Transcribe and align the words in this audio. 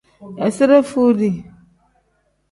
Izire 0.47 0.79
futi. 0.89 1.31